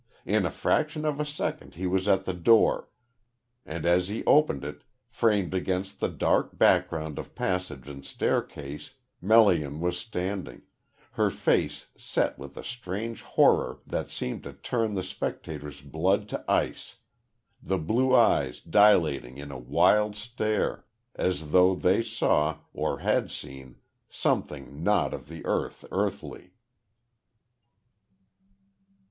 [0.25, 2.89] In a fraction of a second he was at the door,
[3.67, 9.79] and as he opened it, framed against the dark background of passage and staircase, Melian
[9.79, 10.63] was standing,
[11.11, 16.43] her face set with a strange horror that seemed to turn the spectator's blood to
[16.51, 16.95] ice,
[17.61, 20.83] the blue eyes dilating in a wild stare,
[21.13, 23.75] as though they saw or had seen
[24.09, 26.53] something not of the earth earthly.